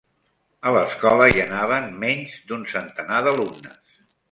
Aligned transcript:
A 0.69 0.71
l'escola 0.75 1.27
hi 1.35 1.43
anaven 1.43 1.85
menys 2.05 2.33
d'un 2.49 2.65
centenar 2.73 3.23
d'alumnes. 3.29 3.97